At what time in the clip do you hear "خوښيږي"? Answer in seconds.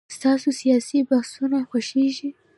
1.69-2.29